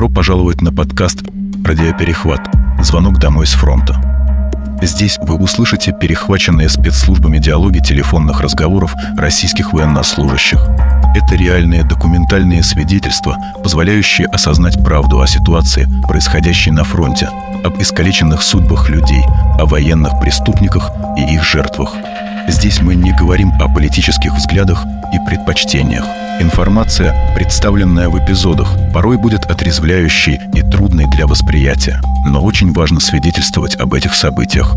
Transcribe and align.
Добро 0.00 0.14
пожаловать 0.14 0.62
на 0.62 0.72
подкаст 0.72 1.18
«Радиоперехват. 1.62 2.40
Звонок 2.82 3.18
домой 3.18 3.46
с 3.46 3.52
фронта». 3.52 4.00
Здесь 4.80 5.18
вы 5.20 5.34
услышите 5.34 5.92
перехваченные 5.92 6.70
спецслужбами 6.70 7.36
диалоги 7.36 7.80
телефонных 7.80 8.40
разговоров 8.40 8.94
российских 9.18 9.74
военнослужащих. 9.74 10.58
Это 11.14 11.34
реальные 11.34 11.84
документальные 11.84 12.62
свидетельства, 12.62 13.36
позволяющие 13.62 14.26
осознать 14.28 14.82
правду 14.82 15.20
о 15.20 15.26
ситуации, 15.26 15.86
происходящей 16.08 16.72
на 16.72 16.84
фронте, 16.84 17.28
об 17.62 17.78
искалеченных 17.78 18.40
судьбах 18.40 18.88
людей, 18.88 19.22
о 19.58 19.66
военных 19.66 20.18
преступниках 20.18 20.90
и 21.18 21.34
их 21.34 21.44
жертвах. 21.44 21.94
Здесь 22.48 22.80
мы 22.80 22.94
не 22.94 23.12
говорим 23.12 23.52
о 23.60 23.68
политических 23.68 24.32
взглядах 24.32 24.82
и 25.12 25.18
предпочтениях. 25.28 26.06
Информация, 26.40 27.34
представленная 27.34 28.08
в 28.08 28.18
эпизодах, 28.18 28.74
порой 28.94 29.18
будет 29.18 29.44
отрезвляющей 29.44 30.40
и 30.54 30.62
трудной 30.62 31.06
для 31.06 31.26
восприятия, 31.26 32.00
но 32.24 32.42
очень 32.42 32.72
важно 32.72 32.98
свидетельствовать 32.98 33.76
об 33.76 33.92
этих 33.92 34.14
событиях. 34.14 34.74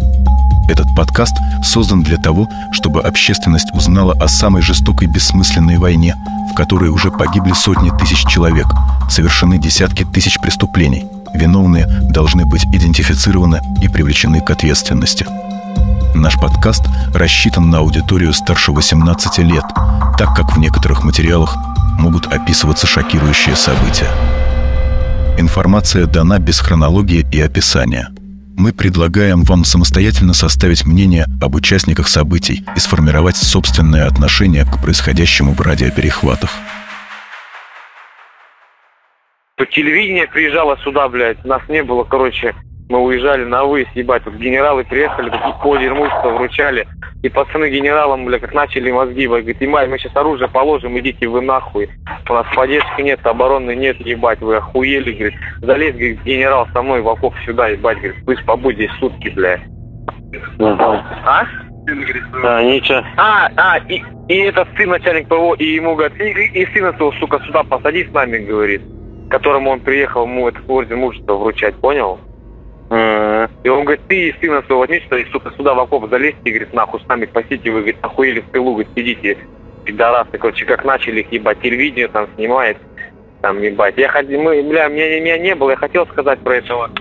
Этот 0.68 0.94
подкаст 0.94 1.34
создан 1.64 2.04
для 2.04 2.18
того, 2.18 2.50
чтобы 2.74 3.02
общественность 3.02 3.74
узнала 3.74 4.14
о 4.20 4.28
самой 4.28 4.62
жестокой 4.62 5.08
бессмысленной 5.08 5.78
войне, 5.78 6.16
в 6.52 6.56
которой 6.56 6.90
уже 6.90 7.12
погибли 7.12 7.54
сотни 7.54 7.92
тысяч 7.98 8.26
человек, 8.28 8.68
совершены 9.10 9.58
десятки 9.58 10.04
тысяч 10.04 10.40
преступлений. 10.40 11.08
Виновные 11.34 11.86
должны 11.86 12.46
быть 12.46 12.66
идентифицированы 12.66 13.62
и 13.82 13.88
привлечены 13.88 14.42
к 14.42 14.52
ответственности. 14.52 15.26
Наш 16.16 16.40
подкаст 16.40 16.84
рассчитан 17.14 17.70
на 17.72 17.80
аудиторию 17.80 18.34
старше 18.34 18.72
18 18.72 19.40
лет, 19.40 19.64
так 20.18 20.36
как 20.36 20.56
в 20.56 20.60
некоторых 20.60 21.04
материалах 21.04 21.56
могут 22.00 22.28
описываться 22.28 22.86
шокирующие 22.86 23.56
события. 23.56 24.10
Информация 25.40 26.06
дана 26.06 26.38
без 26.38 26.60
хронологии 26.60 27.26
и 27.32 27.42
описания. 27.42 28.10
Мы 28.56 28.72
предлагаем 28.74 29.42
вам 29.42 29.66
самостоятельно 29.66 30.34
составить 30.34 30.86
мнение 30.86 31.26
об 31.42 31.56
участниках 31.56 32.08
событий 32.08 32.64
и 32.76 32.80
сформировать 32.80 33.36
собственное 33.36 34.06
отношение 34.06 34.66
к 34.66 34.80
происходящему 34.82 35.54
в 35.54 35.62
радиоперехватах. 35.62 36.52
Телевидение 39.72 40.28
приезжало 40.28 40.78
сюда, 40.84 41.10
блядь, 41.10 41.44
нас 41.44 41.62
не 41.68 41.84
было, 41.84 42.04
короче, 42.04 42.54
мы 42.94 43.00
уезжали 43.00 43.44
на 43.44 43.64
выезд, 43.64 43.90
ебать, 43.96 44.22
вот 44.24 44.36
генералы 44.36 44.84
приехали, 44.84 45.32
по 45.64 45.78
дерьмушку 45.78 46.30
вручали, 46.30 46.88
и 47.24 47.30
пацаны 47.30 47.68
генералам, 47.72 48.26
бля, 48.26 48.38
как 48.38 48.54
начали 48.54 48.92
мозги, 48.92 49.28
бля, 49.28 49.40
говорит, 49.40 49.60
ебать, 49.60 49.90
мы 49.90 49.98
сейчас 49.98 50.16
оружие 50.16 50.48
положим, 50.48 51.00
идите 51.00 51.28
вы 51.28 51.42
нахуй. 51.42 51.90
У 52.30 52.34
нас 52.34 52.46
поддержки 52.56 53.02
нет, 53.02 53.26
обороны 53.26 53.76
нет, 53.76 54.00
ебать, 54.00 54.40
вы 54.42 54.58
охуели, 54.58 55.12
говорит. 55.12 55.40
Залезь, 55.62 55.94
говорит, 55.94 56.24
генерал 56.24 56.68
со 56.72 56.84
мной 56.84 57.02
в 57.02 57.10
окоп 57.10 57.34
сюда, 57.48 57.70
ебать, 57.70 57.98
говорит, 57.98 58.24
слышь, 58.26 58.46
побудь 58.46 58.76
здесь 58.76 58.92
сутки, 59.00 59.30
бля. 59.30 59.60
А? 60.60 61.46
А, 62.44 62.64
ничего. 62.64 63.02
А, 63.18 63.50
а, 63.58 63.80
и, 63.90 64.04
и 64.28 64.38
этот 64.38 64.68
сын 64.78 64.90
начальник 64.90 65.28
ПВО, 65.28 65.56
и 65.56 65.66
ему 65.66 65.96
говорит, 65.96 66.22
и, 66.22 66.30
и, 66.30 66.62
и 66.62 66.74
сына 66.76 66.94
своего, 66.94 67.12
сука, 67.14 67.42
сюда 67.44 67.64
посади 67.64 68.06
с 68.06 68.14
нами, 68.14 68.38
говорит, 68.38 68.84
которому 69.32 69.72
он 69.72 69.80
приехал, 69.80 70.26
ему 70.26 70.48
этот 70.48 70.70
орден 70.70 71.00
мужества 71.00 71.34
вручать, 71.34 71.74
понял? 71.78 72.20
И 72.90 73.70
он 73.70 73.86
говорит, 73.86 74.02
ты 74.08 74.36
сына 74.40 74.62
своего 74.64 74.82
возьми, 74.82 75.02
что 75.08 75.18
и, 75.18 75.26
сука, 75.32 75.52
сюда 75.58 75.74
в 75.74 75.80
окоп 75.80 76.10
залезьте, 76.10 76.42
и, 76.44 76.50
говорит, 76.52 76.74
нахуй 76.74 77.02
с 77.02 77.08
нами 77.08 77.26
посите, 77.26 77.72
вы, 77.72 77.80
говорит, 77.80 77.98
охуели 78.02 78.42
в 78.42 78.52
пилу, 78.52 78.74
говорит, 78.74 78.90
сидите, 78.96 79.38
пидорасы, 79.86 80.38
короче, 80.38 80.66
как 80.66 80.86
начали 80.86 81.22
их 81.22 81.32
ебать, 81.32 81.60
телевидение 81.62 82.08
там 82.08 82.28
снимает, 82.36 82.78
там, 83.42 83.62
ебать. 83.62 83.98
Я 83.98 84.10
ходил, 84.10 84.42
мы, 84.42 84.62
бля, 84.64 84.90
меня, 84.90 85.20
меня 85.20 85.38
не 85.40 85.56
было, 85.56 85.72
я 85.72 85.76
хотел 85.78 86.06
сказать 86.08 86.40
про 86.40 86.58
этого 86.58 86.92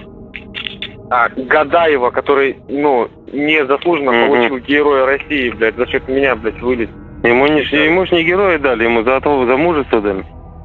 а, 1.11 1.29
Гадаева, 1.29 2.11
который, 2.11 2.57
ну, 2.69 3.09
незаслуженно 3.33 4.11
mm-hmm. 4.11 4.27
получил 4.29 4.59
Героя 4.59 5.05
России, 5.05 5.51
блядь, 5.51 5.77
за 5.77 5.87
счет 5.87 6.09
меня, 6.09 6.35
блядь, 6.37 6.61
вылез. 6.61 6.89
Ему 7.23 7.47
не, 7.47 7.61
ему 7.61 8.07
ж 8.07 8.11
не 8.13 8.25
героя 8.25 8.59
дали, 8.59 8.85
ему 8.85 9.05
за, 9.05 9.21
то, 9.21 9.47
за 9.47 9.57
мужество 9.57 10.01
дали. 10.01 10.25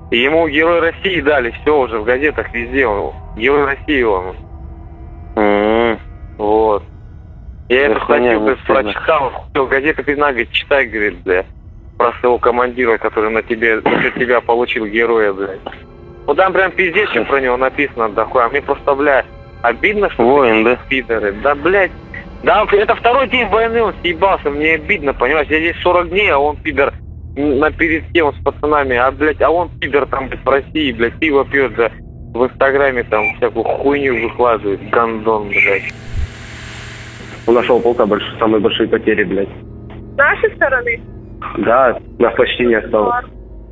И 0.10 0.18
ему 0.18 0.48
Герой 0.48 0.80
России 0.80 1.22
дали, 1.22 1.52
все 1.52 1.78
уже 1.78 2.00
в 2.00 2.06
газетах 2.06 2.52
везде, 2.54 2.88
он, 2.88 3.14
Герой 3.36 3.66
России 3.66 4.02
он. 4.02 4.36
Я 7.70 7.88
эту 7.88 8.04
статью 8.06 8.40
блядь, 8.42 8.60
прочитал, 8.66 9.46
газета 9.54 10.04
пизна, 10.04 10.30
говорит, 10.30 10.52
читай, 10.52 10.88
говорит, 10.88 11.18
бля, 11.24 11.46
про 11.98 12.14
своего 12.20 12.38
командира, 12.38 12.98
который 12.98 13.30
на 13.30 13.44
тебе, 13.44 13.82
на 13.84 14.12
тебя 14.12 14.40
получил 14.40 14.86
героя, 14.86 15.34
блядь. 15.34 15.60
Вот 16.26 16.38
там 16.38 16.54
прям 16.54 16.72
пиздец, 16.72 17.10
что 17.10 17.26
про 17.26 17.42
него 17.42 17.58
написано, 17.58 18.10
да 18.10 18.26
хуй, 18.26 18.44
а 18.44 18.50
мне 18.50 18.62
просто, 18.62 18.96
бля, 18.96 19.26
обидно, 19.64 20.10
что 20.12 20.24
Воин, 20.24 20.64
да? 20.64 20.78
пидоры. 20.90 21.34
Да, 21.44 21.56
блядь, 21.56 21.92
да, 22.44 22.66
это 22.72 22.96
второй 22.96 23.28
день 23.28 23.48
войны, 23.48 23.82
он 23.82 23.94
съебался, 24.02 24.50
мне 24.50 24.76
обидно, 24.76 25.14
понимаешь, 25.14 25.48
я 25.50 25.60
здесь 25.60 25.82
40 25.82 26.10
дней, 26.10 26.30
а 26.32 26.38
он 26.38 26.56
пидор 26.58 26.94
на 27.36 27.72
перед 27.72 28.12
тем 28.14 28.34
с 28.34 28.44
пацанами, 28.44 28.96
а, 28.96 29.12
блядь, 29.12 29.42
а 29.42 29.50
он 29.50 29.70
пидор 29.80 30.06
там, 30.08 30.30
в 30.30 30.50
России, 30.50 30.92
блядь, 30.94 31.20
пиво 31.20 31.46
пьет, 31.46 31.76
да, 31.76 31.92
в 32.34 32.46
Инстаграме 32.46 33.04
там 33.04 33.36
всякую 33.38 33.64
хуйню 33.64 34.22
выкладывает, 34.22 34.90
гандон, 34.90 35.50
блядь. 35.50 35.94
У 37.48 37.52
нашего 37.52 37.80
полка 37.80 38.06
больш... 38.06 38.24
самые 38.40 38.60
большие 38.60 38.90
потери, 38.90 39.24
блядь. 39.24 39.48
С 39.48 40.18
нашей 40.18 40.54
стороны? 40.56 41.00
Да, 41.60 41.98
нас 42.20 42.36
почти 42.36 42.66
не 42.66 42.76
осталось. 42.76 43.26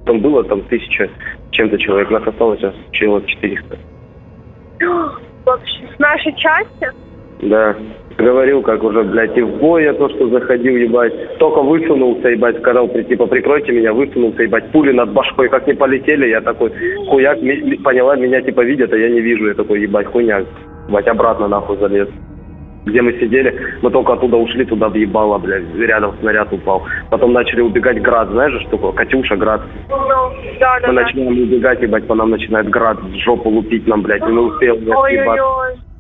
Там 0.06 0.22
было 0.22 0.44
там 0.44 0.62
тысяча 0.62 1.10
чем-то 1.52 1.78
человек, 1.78 2.10
нас 2.10 2.26
осталось 2.26 2.60
сейчас 2.60 2.74
человек 2.92 3.28
400. 3.28 3.78
Вообще, 5.46 5.90
с 5.96 6.00
нашей 6.00 6.34
части? 6.36 6.88
Да. 7.42 7.76
Говорил, 8.18 8.62
как 8.62 8.82
уже, 8.82 9.04
блядь, 9.04 9.38
и 9.38 9.42
в 9.42 9.58
бой 9.58 9.84
я 9.84 9.94
то, 9.94 10.08
что 10.08 10.30
заходил, 10.30 10.76
ебать. 10.78 11.38
Только 11.38 11.62
высунулся, 11.62 12.30
ебать, 12.30 12.58
сказал, 12.60 12.88
типа, 12.88 13.26
прикройте 13.26 13.74
меня, 13.74 13.92
высунулся, 13.92 14.44
ебать, 14.44 14.72
пули 14.72 14.94
над 14.94 15.12
башкой 15.12 15.50
как 15.50 15.68
не 15.68 15.74
полетели, 15.74 16.28
я 16.28 16.40
такой, 16.40 16.72
хуяк, 17.10 17.40
поняла, 17.84 18.16
меня, 18.16 18.42
типа, 18.42 18.62
видят, 18.62 18.94
а 18.94 18.98
я 18.98 19.10
не 19.10 19.20
вижу, 19.20 19.48
я 19.48 19.54
такой, 19.54 19.82
ебать, 19.82 20.08
хуйня, 20.08 20.46
ебать, 20.88 21.08
обратно, 21.08 21.50
нахуй, 21.50 21.78
залез. 21.78 22.08
Где 22.86 23.02
мы 23.02 23.14
сидели, 23.14 23.78
мы 23.82 23.90
только 23.90 24.14
оттуда 24.14 24.38
ушли, 24.38 24.64
туда 24.64 24.90
въебало, 24.90 25.40
блядь, 25.40 25.64
рядом 25.76 26.16
снаряд 26.20 26.54
упал. 26.54 26.84
Потом 27.10 27.34
начали 27.34 27.62
убегать 27.62 28.02
град, 28.02 28.30
знаешь 28.30 28.54
же, 28.54 28.60
что 28.62 28.72
такое? 28.72 28.92
Катюша, 28.92 29.36
град. 29.36 29.62
Ну, 29.90 29.96
да, 30.60 30.80
да, 30.80 30.88
Мы 30.88 30.94
да. 30.94 31.02
начинаем 31.02 31.42
убегать, 31.42 31.82
ебать, 31.82 32.06
по 32.06 32.14
нам 32.14 32.30
начинает 32.30 32.70
град 32.70 33.00
в 33.02 33.16
жопу 33.18 33.50
лупить 33.50 33.88
нам, 33.88 34.04
блядь, 34.04 34.22
и 34.22 34.32
не 34.32 34.38
успел, 34.38 34.76
блядь, 34.78 35.14
ебать. 35.14 35.40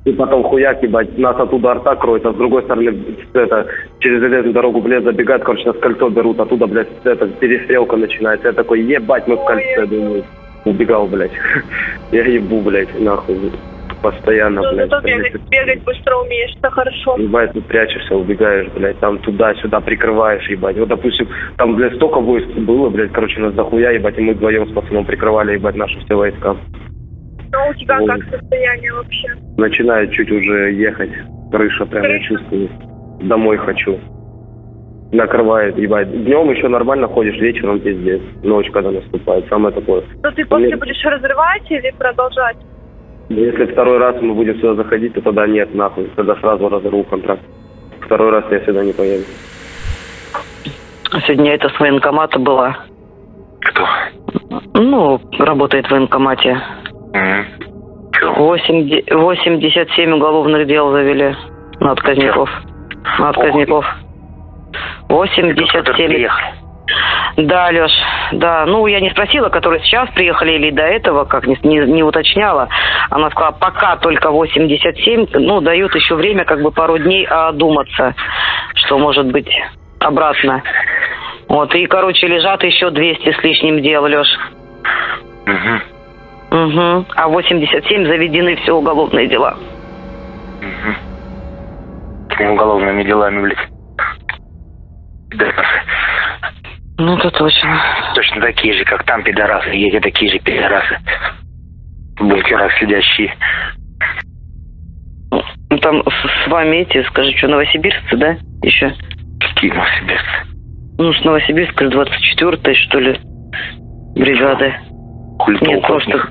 И 0.06 0.12
потом 0.12 0.44
хуяк, 0.44 0.84
ебать, 0.84 1.18
нас 1.18 1.35
оттуда 1.40 1.72
арта 1.72 1.96
кроет, 1.96 2.23
а 2.28 2.34
с 2.34 2.35
другой 2.35 2.62
стороны, 2.62 2.94
это, 3.34 3.66
через 4.00 4.19
железную 4.19 4.53
дорогу 4.53 4.79
в 4.79 4.88
лес 4.88 5.03
забегает, 5.03 5.44
короче, 5.44 5.66
нас 5.66 5.78
кольцо 5.78 6.09
берут, 6.09 6.40
оттуда, 6.40 6.67
блядь, 6.67 6.90
это, 7.03 7.25
перестрелка 7.28 7.97
начинается. 7.97 8.50
Я 8.50 8.53
такой, 8.53 8.81
ебать, 8.81 9.28
мы 9.28 9.35
в 9.35 9.44
кольце, 9.44 9.88
думаю, 9.88 10.23
убегал, 10.66 11.07
блядь. 11.07 11.31
Я 12.12 12.23
ебу, 12.23 12.62
блядь, 12.62 13.00
нахуй, 13.02 13.35
постоянно, 14.01 14.61
Ну, 14.61 14.73
блядь. 14.73 14.89
зато 14.89 15.01
бегать, 15.06 15.33
бегать 15.50 15.83
быстро 15.83 16.16
умеешь, 16.17 16.56
это 16.59 16.69
хорошо. 16.72 17.16
Ебать, 17.17 17.51
ты 17.53 17.61
прячешься, 17.61 18.16
убегаешь, 18.16 18.67
блядь, 18.75 19.00
там 19.00 19.17
туда-сюда 19.19 19.79
прикрываешь, 19.81 20.47
ебать. 20.50 20.78
Вот, 20.78 20.88
допустим, 20.89 21.28
там, 21.57 21.75
блядь, 21.75 21.95
столько 21.95 22.19
войск 22.19 22.47
было, 22.50 22.89
блядь, 22.89 23.11
короче, 23.11 23.39
нас 23.39 23.53
дохуя, 23.53 23.91
ебать, 23.91 24.17
и 24.17 24.22
мы 24.22 24.34
вдвоем 24.34 24.67
с 24.67 24.72
пацаном 24.73 25.05
прикрывали, 25.05 25.53
ебать, 25.53 25.75
наши 25.75 26.00
все 26.01 26.16
войска. 26.16 26.55
Ну, 27.51 27.69
у 27.69 27.73
тебя 27.75 28.00
Ой. 28.00 28.07
как 28.07 28.23
состояние 28.39 28.94
вообще? 28.94 29.28
Начинает 29.57 30.11
чуть 30.11 30.31
уже 30.31 30.73
ехать, 30.73 31.11
крыша 31.51 31.85
прям, 31.85 32.03
Крыша. 32.03 32.23
чувствую. 32.35 32.69
Домой 33.22 33.57
хочу. 33.57 34.00
Накрывает, 35.11 35.78
ебать. 35.78 36.11
Днем 36.11 36.50
еще 36.51 36.67
нормально 36.67 37.07
ходишь, 37.07 37.38
вечером 37.39 37.79
пиздец. 37.79 38.22
Ночь, 38.43 38.69
когда 38.72 38.91
наступает, 38.91 39.47
самое 39.47 39.73
такое. 39.73 40.03
Ну, 40.23 40.31
ты 40.31 40.43
после 40.46 40.67
Нет. 40.69 40.79
будешь 40.79 41.02
разрывать 41.05 41.69
или 41.72 41.91
продолжать? 41.97 42.58
Если 43.29 43.66
второй 43.66 43.97
раз 43.97 44.16
мы 44.22 44.33
будем 44.33 44.55
сюда 44.59 44.75
заходить, 44.75 45.13
то 45.13 45.22
тогда 45.22 45.47
нет, 45.47 45.73
нахуй. 45.73 46.09
Тогда 46.16 46.35
сразу 46.35 46.69
разорву 46.69 47.03
контракт. 47.03 47.41
Второй 48.01 48.29
раз 48.31 48.45
я 48.51 48.59
сюда 48.66 48.83
не 48.83 48.93
поеду. 48.93 49.23
Сегодня 51.25 51.55
это 51.55 51.69
с 51.69 51.79
военкомата 51.79 52.37
была. 52.37 52.77
Кто? 53.61 53.87
Ну, 54.73 55.19
работает 55.39 55.87
в 55.87 55.91
военкомате. 55.91 56.61
Че? 57.13 58.27
8, 58.35 59.03
87 59.11 60.11
уголовных 60.11 60.67
дел 60.67 60.91
завели 60.91 61.35
на 61.79 61.91
отказников. 61.91 62.49
На 63.19 63.29
отказников. 63.29 63.85
87. 65.09 66.28
Да, 67.37 67.69
Леш, 67.69 67.91
да. 68.33 68.65
Ну, 68.65 68.87
я 68.87 68.99
не 68.99 69.09
спросила, 69.09 69.49
которые 69.49 69.83
сейчас 69.83 70.09
приехали 70.11 70.53
или 70.53 70.71
до 70.71 70.83
этого, 70.83 71.25
как 71.25 71.45
не, 71.45 71.57
не, 71.63 71.79
не 71.79 72.03
уточняла. 72.03 72.69
Она 73.09 73.29
сказала, 73.29 73.51
пока 73.51 73.97
только 73.97 74.31
87, 74.31 75.27
ну, 75.33 75.61
дают 75.61 75.93
еще 75.95 76.15
время, 76.15 76.45
как 76.45 76.61
бы 76.61 76.71
пару 76.71 76.97
дней 76.97 77.25
одуматься, 77.25 78.15
что 78.75 78.97
может 78.97 79.27
быть 79.31 79.49
обратно. 79.99 80.63
Вот, 81.47 81.75
и, 81.75 81.85
короче, 81.85 82.27
лежат 82.27 82.63
еще 82.63 82.89
200 82.89 83.33
с 83.33 83.43
лишним 83.43 83.81
дел, 83.81 84.05
Леш. 84.05 84.27
Угу. 85.45 85.95
Угу. 86.57 87.05
А 87.15 87.27
87 87.27 88.05
заведены 88.07 88.55
все 88.57 88.73
уголовные 88.73 89.27
дела. 89.27 89.57
Какими 92.29 92.49
уголовными 92.49 93.03
делами, 93.03 93.41
блядь? 93.41 93.69
Пидорасы. 95.29 95.74
Ну, 96.97 97.17
это 97.17 97.29
точно. 97.31 97.81
Точно 98.13 98.41
такие 98.41 98.73
же, 98.73 98.85
как 98.85 99.03
там 99.03 99.23
пидорасы, 99.23 99.69
эти 99.71 99.99
такие 99.99 100.31
же 100.31 100.39
пидорасы. 100.39 100.97
В 102.17 102.27
бункерах 102.27 102.71
сидящие. 102.79 103.33
Ну, 105.69 105.77
там 105.79 106.03
с, 106.03 106.45
с 106.45 106.47
вами 106.47 106.77
эти, 106.77 107.03
скажи, 107.09 107.35
что, 107.37 107.49
новосибирцы, 107.49 108.15
да? 108.15 108.37
Еще? 108.61 108.93
Какие 109.41 109.71
новосибирцы? 109.71 110.55
Ну, 110.97 111.11
с 111.11 111.23
Новосибирска, 111.25 111.85
24-й, 111.85 112.75
что 112.75 112.99
ли, 112.99 113.19
бригады. 114.15 114.73
Хули 115.39 115.57
Нет, 115.67 115.81
просто, 115.85 116.29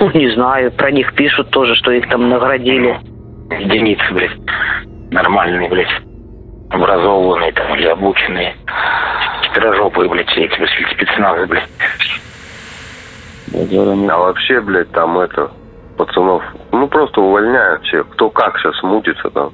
ну, 0.00 0.10
не 0.14 0.30
знаю, 0.30 0.72
про 0.72 0.90
них 0.90 1.12
пишут 1.14 1.50
тоже, 1.50 1.74
что 1.74 1.92
их 1.92 2.08
там 2.08 2.30
наградили. 2.30 2.80
них? 2.80 3.60
Единицы, 3.60 4.14
блядь. 4.14 4.38
Нормальные, 5.10 5.68
блядь. 5.68 6.00
Образованные 6.70 7.52
там 7.52 7.74
или 7.76 7.86
обученные. 7.88 8.54
Хитрожопые, 9.52 10.08
блядь, 10.08 10.28
все 10.28 10.44
эти 10.44 10.56
блядь, 10.56 10.92
спецназы, 10.92 11.46
блядь. 11.46 11.68
А 14.10 14.18
вообще, 14.18 14.60
блядь, 14.60 14.90
там 14.92 15.18
это, 15.18 15.50
пацанов, 15.96 16.42
ну 16.72 16.88
просто 16.88 17.20
увольняют 17.20 17.82
всех. 17.84 18.08
Кто 18.10 18.30
как 18.30 18.58
сейчас 18.58 18.82
мутится 18.82 19.30
там, 19.30 19.52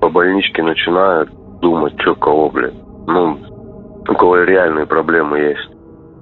по 0.00 0.08
больничке 0.08 0.62
начинают 0.62 1.30
думать, 1.60 1.94
что 2.00 2.14
кого, 2.14 2.50
блядь. 2.50 2.74
Ну, 3.06 3.38
у 4.08 4.14
кого 4.14 4.38
реальные 4.38 4.86
проблемы 4.86 5.38
есть. 5.38 5.68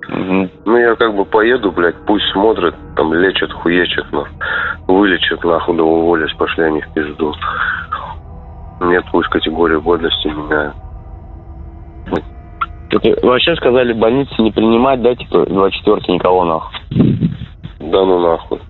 Ну, 0.09 0.77
я 0.77 0.95
как 0.97 1.15
бы 1.15 1.25
поеду, 1.25 1.71
блядь, 1.71 1.97
пусть 2.07 2.25
смотрят, 2.33 2.75
там 2.97 3.13
лечат, 3.13 3.53
хуечат, 3.53 4.07
но 4.11 4.27
вылечат, 4.87 5.45
нахуй, 5.45 5.77
да 5.77 5.83
уволюсь, 5.83 6.33
пошли 6.35 6.65
они 6.65 6.81
в 6.81 6.93
пизду. 6.95 7.35
Нет, 8.81 9.05
пусть 9.13 9.29
категорию 9.29 9.83
годности 9.83 10.29
меняют. 10.29 10.75
Это 12.91 13.27
вообще 13.27 13.55
сказали 13.57 13.93
больницы 13.93 14.35
не 14.39 14.51
принимать, 14.51 15.03
да, 15.03 15.15
типа 15.15 15.45
24 15.47 16.15
никого 16.15 16.45
нахуй. 16.45 16.79
Да 17.81 18.05
ну 18.05 18.19
нахуй. 18.21 18.61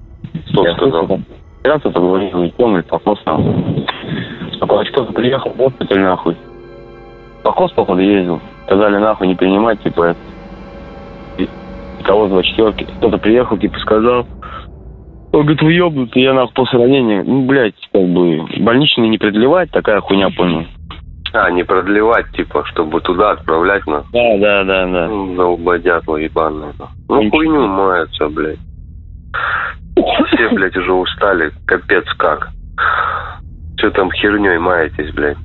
Кто 0.51 0.67
Я 0.67 0.75
сказал? 0.75 1.21
Раз 1.65 1.81
это 1.85 2.01
говорил, 2.01 2.43
не 2.43 2.51
помню, 2.51 2.83
покос 2.85 3.19
нахуй. 3.25 3.87
Только 4.59 4.93
кто-то 4.93 5.13
приехал 5.13 5.51
в 5.51 5.57
госпиталь 5.57 6.01
нахуй. 6.01 6.37
Покос, 7.43 7.73
походу, 7.73 8.01
ездил. 8.01 8.41
Сказали 8.67 8.99
нахуй 8.99 9.29
не 9.29 9.35
принимать, 9.35 9.83
типа, 9.83 10.03
это. 10.03 10.21
С 11.39 12.05
24 12.05 12.73
Кто-то 12.99 13.19
приехал, 13.19 13.57
типа, 13.57 13.79
сказал. 13.79 14.27
Он 15.33 15.43
говорит, 15.43 15.63
вы 15.63 15.73
ебнутый, 15.73 16.23
я 16.23 16.33
нахуй 16.33 16.55
после 16.55 16.79
ранения. 16.79 17.23
Ну, 17.23 17.47
блядь, 17.47 17.75
как 17.93 18.03
бы, 18.03 18.47
больничный 18.59 19.09
не 19.09 19.19
продлевать, 19.19 19.71
такая 19.71 20.01
хуйня, 20.01 20.31
понял. 20.31 20.65
А, 21.33 21.51
не 21.51 21.63
продлевать, 21.63 22.31
типа, 22.33 22.65
чтобы 22.67 23.01
туда 23.01 23.33
отправлять 23.33 23.87
на 23.87 24.03
Да, 24.13 24.39
да, 24.39 24.65
да, 24.65 24.87
да. 24.87 25.09
Ну, 25.09 25.35
Долбодятло 25.35 26.17
ебаное. 26.17 26.73
Ну, 27.09 27.23
Ничего. 27.23 27.31
хуйню 27.37 27.67
маются, 27.67 28.29
блядь. 28.29 28.59
Все, 30.29 30.49
блядь, 30.51 30.77
уже 30.77 30.93
устали. 30.93 31.51
Капец 31.67 32.05
как. 32.17 32.49
Что 33.79 33.91
там 33.91 34.11
херней 34.11 34.59
маетесь, 34.59 35.13
блядь? 35.13 35.37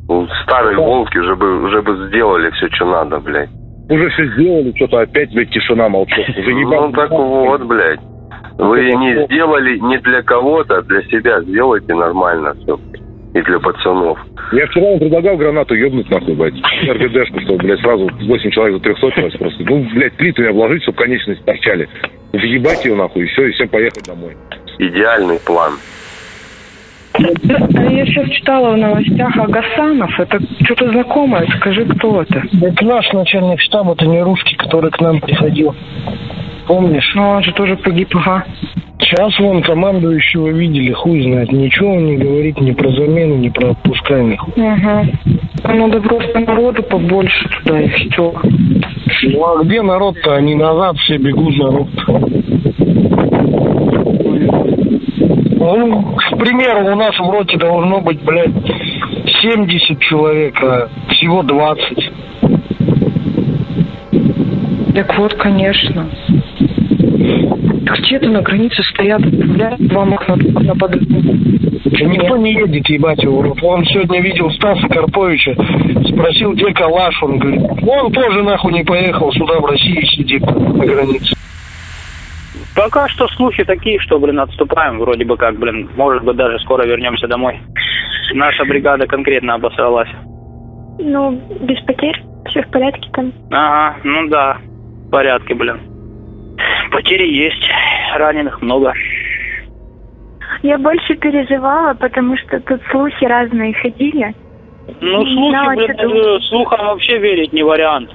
Старые 0.44 0.78
волки 0.78 1.18
уже 1.18 1.36
бы, 1.36 1.64
уже 1.64 1.82
бы 1.82 2.08
сделали 2.08 2.50
все, 2.52 2.68
что 2.72 2.86
надо, 2.86 3.20
блядь. 3.20 3.50
Уже 3.90 4.10
все 4.10 4.26
сделали, 4.34 4.74
что-то 4.76 5.02
опять, 5.02 5.34
блядь, 5.34 5.52
тишина 5.52 5.90
молчок. 5.90 6.26
Ну, 6.38 6.92
так 6.94 7.12
вот, 7.12 7.62
блядь. 7.64 8.00
Вы 8.58 8.92
не 8.94 9.26
сделали 9.26 9.78
не 9.80 9.98
для 9.98 10.22
кого-то, 10.22 10.78
а 10.78 10.82
для 10.84 11.02
себя 11.04 11.42
сделайте 11.42 11.94
нормально 11.94 12.54
все. 12.62 12.80
И 13.34 13.42
для 13.42 13.60
пацанов. 13.60 14.20
Я 14.52 14.68
вчера 14.68 14.90
вам 14.90 15.00
предлагал 15.00 15.38
гранату 15.38 15.74
ебнуть 15.74 16.10
нахуй, 16.10 16.36
блядь. 16.36 16.54
РГДшку, 16.88 17.42
чтобы, 17.42 17.58
блядь, 17.58 17.80
сразу 17.80 18.08
8 18.22 18.52
человек 18.52 18.78
за 18.78 18.84
300 18.84 19.38
просто. 19.40 19.64
Ну, 19.64 19.88
блядь, 19.96 20.14
плиту 20.14 20.44
я 20.44 20.52
вложить, 20.52 20.84
чтобы 20.84 21.00
конечности 21.00 21.44
торчали. 21.44 21.90
Въебать 22.32 22.86
ее 22.86 22.96
нахуй, 22.96 23.24
и 23.24 23.28
все, 23.28 23.48
и 23.48 23.52
всем 23.54 23.70
поехать 23.70 24.06
домой. 24.06 24.38
Идеальный 24.78 25.40
план. 25.40 25.74
Я 27.18 28.06
сейчас 28.06 28.30
читала 28.30 28.72
в 28.74 28.78
новостях 28.78 29.36
о 29.38 29.48
Гасанов. 29.48 30.20
Это 30.20 30.40
что-то 30.66 30.92
знакомое. 30.92 31.48
Скажи, 31.58 31.86
кто 31.86 32.22
это? 32.22 32.44
Это 32.62 32.86
наш 32.86 33.12
начальник 33.14 33.62
штаба, 33.62 33.94
это 33.94 34.06
не 34.06 34.22
русский, 34.22 34.56
который 34.56 34.90
к 34.92 35.00
нам 35.00 35.20
приходил. 35.20 35.76
Помнишь? 36.68 37.12
Ну, 37.16 37.30
он 37.30 37.44
же 37.44 37.52
тоже 37.54 37.76
погиб, 37.78 38.16
ага. 38.16 38.46
Сейчас 39.16 39.38
вон 39.38 39.62
командующего 39.62 40.48
видели, 40.48 40.92
хуй 40.92 41.22
знает. 41.22 41.52
Ничего 41.52 41.94
он 41.94 42.06
не 42.06 42.18
говорит 42.18 42.60
ни 42.60 42.72
про 42.72 42.90
замену, 42.90 43.36
ни 43.36 43.50
про 43.50 43.70
отпускание. 43.70 44.40
Ага. 44.58 45.06
Надо 45.66 46.02
просто 46.02 46.40
народу 46.40 46.82
побольше 46.82 47.48
туда 47.50 47.80
и 47.80 47.90
все. 47.90 48.34
Ну 49.22 49.46
а 49.46 49.64
где 49.64 49.84
народ-то? 49.84 50.34
Они 50.34 50.56
назад 50.56 50.98
все 50.98 51.18
бегут 51.18 51.56
народ. 51.58 51.90
Ну, 55.60 56.16
к 56.16 56.38
примеру, 56.40 56.92
у 56.92 56.96
нас 56.96 57.16
в 57.16 57.30
роте 57.30 57.56
должно 57.58 58.02
быть, 58.02 58.20
блядь, 58.24 58.50
70 59.44 60.00
человек, 60.00 60.56
а 60.60 60.90
всего 61.10 61.44
20. 61.44 62.12
Так 64.96 65.18
вот, 65.20 65.36
конечно. 65.36 66.10
Где-то 68.00 68.30
на 68.30 68.42
границе 68.42 68.82
стоят, 68.84 69.22
блядь, 69.22 69.88
два 69.88 70.04
окна 70.04 70.36
на 70.36 70.76
подряд. 70.76 71.04
Да 71.08 72.06
Никто 72.06 72.38
не 72.38 72.54
едет, 72.54 72.90
ебать 72.90 73.22
его. 73.22 73.42
рот. 73.42 73.60
Он 73.62 73.86
сегодня 73.86 74.22
видел 74.22 74.50
Стаса 74.52 74.88
Карповича, 74.88 75.54
спросил, 76.08 76.54
где 76.54 76.74
Калаш, 76.74 77.22
он 77.22 77.38
говорит, 77.38 77.62
он 77.88 78.12
тоже 78.12 78.44
нахуй 78.44 78.74
не 78.74 78.84
поехал 78.84 79.32
сюда, 79.34 79.60
в 79.60 79.66
России 79.66 80.04
сидит 80.16 80.42
на 80.42 80.86
границе. 80.86 81.36
Пока 82.76 83.08
что 83.08 83.28
слухи 83.28 83.64
такие, 83.64 84.00
что, 84.00 84.18
блин, 84.18 84.40
отступаем 84.40 84.98
вроде 84.98 85.26
бы 85.26 85.38
как, 85.38 85.60
блин. 85.60 85.90
Может 85.96 86.24
быть, 86.24 86.36
даже 86.36 86.58
скоро 86.60 86.86
вернемся 86.86 87.28
домой. 87.28 87.60
Наша 88.34 88.66
бригада 88.66 89.06
конкретно 89.06 89.56
обосралась. 89.56 90.10
Ну, 90.98 91.40
без 91.62 91.80
потерь, 91.82 92.20
все 92.50 92.64
в 92.64 92.72
порядке 92.72 93.10
там. 93.14 93.32
Ага, 93.52 93.98
ну 94.04 94.28
да, 94.30 94.58
в 95.06 95.10
порядке, 95.12 95.54
блин. 95.54 95.93
Потери 96.94 97.28
есть, 97.28 97.64
раненых 98.16 98.62
много. 98.62 98.94
Я 100.62 100.78
больше 100.78 101.16
переживала, 101.16 101.96
потому 101.96 102.38
что 102.38 102.60
тут 102.60 102.82
слухи 102.92 103.26
разные 103.26 103.74
ходили. 103.74 104.34
Ну, 105.02 105.26
слухи, 105.26 105.50
знала, 105.50 105.76
блин, 105.76 105.98
думать. 105.98 106.26
э, 106.26 106.40
слухам 106.50 106.86
вообще 106.86 107.18
верить 107.18 107.52
не 107.52 107.64
вариант. 107.64 108.12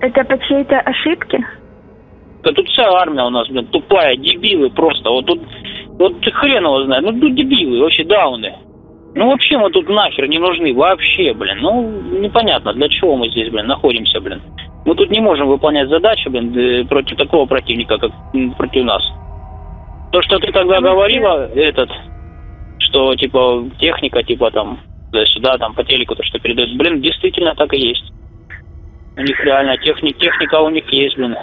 Это 0.00 0.24
по 0.24 0.38
чьей-то 0.38 0.78
ошибке? 0.80 1.44
Да 2.44 2.52
тут 2.52 2.68
вся 2.68 2.88
армия 2.90 3.24
у 3.24 3.30
нас, 3.30 3.48
блин, 3.48 3.66
тупая, 3.66 4.16
дебилы 4.16 4.70
просто. 4.70 5.10
Вот 5.10 5.26
тут, 5.26 5.40
вот 5.98 6.20
ты 6.20 6.30
хрен 6.30 6.64
его 6.64 6.84
знает, 6.84 7.02
ну 7.02 7.18
тут 7.18 7.34
дебилы, 7.34 7.80
вообще 7.80 8.04
дауны. 8.04 8.54
Ну 9.14 9.30
вообще 9.30 9.58
мы 9.58 9.70
тут 9.70 9.88
нахер 9.88 10.28
не 10.28 10.38
нужны, 10.38 10.72
вообще, 10.72 11.34
блин. 11.34 11.58
Ну, 11.60 11.90
непонятно, 12.20 12.72
для 12.72 12.88
чего 12.88 13.16
мы 13.16 13.28
здесь, 13.30 13.50
блин, 13.50 13.66
находимся, 13.66 14.20
блин. 14.20 14.40
Мы 14.84 14.94
тут 14.94 15.10
не 15.10 15.20
можем 15.20 15.48
выполнять 15.48 15.88
задачи, 15.88 16.28
блин, 16.28 16.56
э, 16.56 16.84
против 16.84 17.16
такого 17.16 17.46
противника, 17.46 17.98
как 17.98 18.12
против 18.56 18.84
нас. 18.84 19.02
То, 20.12 20.22
что 20.22 20.38
ты 20.38 20.50
тогда 20.52 20.80
говорила, 20.80 21.48
этот, 21.54 21.90
что, 22.78 23.14
типа, 23.14 23.64
техника, 23.78 24.22
типа, 24.22 24.50
там, 24.50 24.80
сюда, 25.26 25.58
там, 25.58 25.74
по 25.74 25.84
телеку, 25.84 26.14
то, 26.14 26.22
что 26.22 26.38
передают, 26.38 26.76
блин, 26.76 27.00
действительно 27.00 27.54
так 27.54 27.72
и 27.74 27.78
есть. 27.78 28.10
У 29.16 29.20
них 29.22 29.38
реально 29.44 29.76
техни- 29.76 30.12
техника 30.12 30.60
у 30.60 30.70
них 30.70 30.88
есть, 30.92 31.16
блин. 31.16 31.36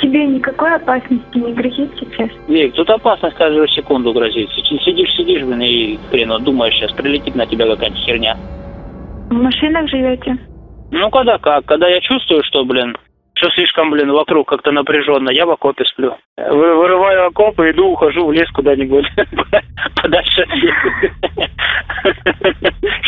Тебе 0.00 0.26
никакой 0.26 0.74
опасности 0.74 1.36
не 1.38 1.52
грозит 1.52 1.90
сейчас? 2.00 2.30
Вик, 2.48 2.74
тут 2.74 2.88
опасность 2.90 3.36
каждую 3.36 3.68
секунду 3.68 4.12
грозит. 4.12 4.48
Си- 4.50 4.78
Сидишь, 4.82 5.14
сидишь, 5.14 5.42
блин, 5.44 5.60
и 5.60 5.98
хрен 6.10 6.42
думаешь, 6.42 6.74
сейчас 6.74 6.92
прилетит 6.92 7.34
на 7.36 7.46
тебя 7.46 7.66
какая-нибудь 7.66 8.02
херня. 8.02 8.36
В 9.28 9.34
машинах 9.34 9.88
живете? 9.88 10.36
Ну, 10.90 11.10
когда 11.10 11.38
как? 11.38 11.64
Когда 11.66 11.88
я 11.88 12.00
чувствую, 12.00 12.42
что, 12.44 12.64
блин, 12.64 12.96
что 13.34 13.48
слишком, 13.50 13.90
блин, 13.90 14.10
вокруг 14.12 14.48
как-то 14.48 14.72
напряженно, 14.72 15.30
я 15.30 15.46
в 15.46 15.50
окопе 15.50 15.84
сплю. 15.84 16.16
Вы- 16.36 16.76
Вырываю 16.76 17.26
окоп 17.28 17.58
и 17.60 17.70
иду, 17.70 17.92
ухожу 17.92 18.26
в 18.26 18.32
лес 18.32 18.50
куда-нибудь 18.52 19.06
подальше. 20.02 20.44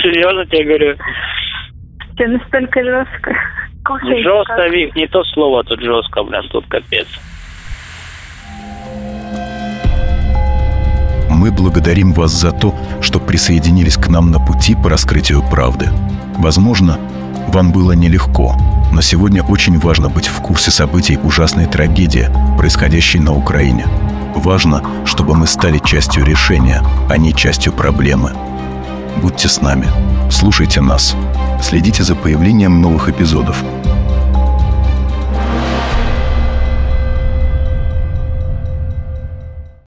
Серьезно 0.03 0.47
тебе 0.47 0.65
говорю. 0.65 0.97
Все 2.15 2.29
настолько 2.29 2.83
жестко. 2.85 3.37
Жестко? 4.05 4.69
Вик, 4.69 4.95
не 4.95 5.07
то 5.09 5.25
слово 5.25 5.65
тут 5.65 5.81
жестко, 5.81 6.23
блин, 6.23 6.43
тут 6.51 6.65
капец. 6.67 7.09
Мы 11.29 11.51
благодарим 11.51 12.13
вас 12.13 12.31
за 12.31 12.53
то, 12.53 12.73
что 13.01 13.19
присоединились 13.19 13.97
к 13.97 14.09
нам 14.09 14.31
на 14.31 14.39
пути 14.39 14.77
по 14.81 14.89
раскрытию 14.89 15.43
правды. 15.51 15.87
Возможно, 16.39 16.99
вам 17.49 17.73
было 17.73 17.93
нелегко, 17.93 18.57
Но 18.93 19.01
сегодня 19.01 19.43
очень 19.43 19.79
важно 19.79 20.11
быть 20.11 20.27
в 20.27 20.41
курсе 20.43 20.71
событий 20.71 21.19
ужасной 21.23 21.67
трагедии, 21.67 22.29
происходящей 22.59 23.21
на 23.21 23.33
Украине. 23.33 23.87
Важно, 24.35 24.83
чтобы 25.07 25.35
мы 25.35 25.47
стали 25.47 25.79
частью 25.79 26.25
решения, 26.25 26.83
а 27.09 27.17
не 27.17 27.33
частью 27.33 27.73
проблемы. 27.73 28.33
Будьте 29.23 29.49
с 29.49 29.63
нами, 29.63 29.87
слушайте 30.31 30.81
нас, 30.81 31.17
следите 31.63 32.03
за 32.03 32.15
появлением 32.15 32.81
новых 32.81 33.09
эпизодов– 33.09 33.57